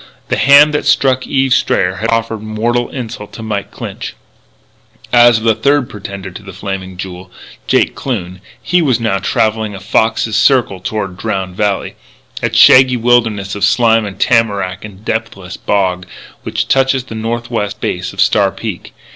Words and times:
The 0.29 0.37
hand 0.37 0.73
that 0.73 0.87
struck 0.87 1.27
Eve 1.27 1.53
Strayer 1.53 1.97
had 1.97 2.09
offered 2.09 2.41
mortal 2.41 2.89
insult 2.89 3.33
to 3.33 3.43
Mike 3.43 3.69
Clinch. 3.69 4.15
As 5.13 5.37
for 5.37 5.43
the 5.43 5.53
third 5.53 5.91
pretender 5.91 6.31
to 6.31 6.41
the 6.41 6.51
Flaming 6.53 6.97
Jewel, 6.97 7.29
Jake 7.67 7.93
Kloon, 7.93 8.41
he 8.59 8.81
was 8.81 8.99
now 8.99 9.19
travelling 9.19 9.73
in 9.73 9.75
a 9.75 9.79
fox's 9.79 10.35
circle 10.35 10.79
toward 10.79 11.17
Drowned 11.17 11.55
Valley 11.55 11.97
that 12.41 12.55
shaggy 12.55 12.97
wilderness 12.97 13.53
of 13.53 13.63
slime 13.63 14.05
and 14.07 14.19
tamarack 14.19 14.83
and 14.83 15.05
depthless 15.05 15.55
bog 15.55 16.07
which 16.41 16.67
touches 16.67 17.03
the 17.03 17.13
northwest 17.13 17.79
base 17.79 18.11
of 18.11 18.19
Star 18.19 18.51
Peak. 18.51 18.93